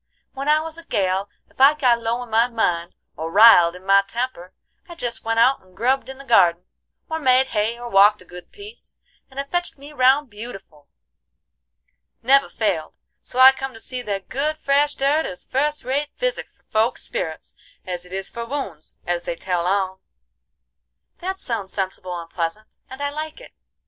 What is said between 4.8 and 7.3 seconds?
I jest went out and grubbed in the gardin, or